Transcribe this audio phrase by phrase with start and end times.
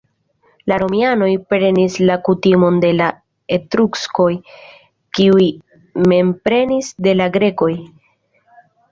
[0.69, 3.09] La romianoj prenis la kutimon de la
[3.57, 4.29] etruskoj,
[5.19, 5.45] kiuj
[6.13, 7.69] mem prenis de la grekoj.